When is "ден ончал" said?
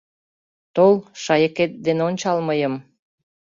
1.85-2.37